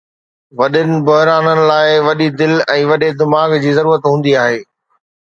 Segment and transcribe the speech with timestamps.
[0.59, 4.59] وڏن بحرانن لاءِ وڏي دل ۽ وڏي دماغ جي ضرورت هوندي آهي.